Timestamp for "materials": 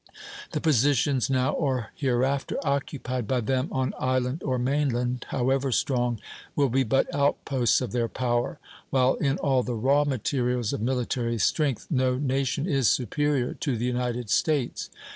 10.03-10.73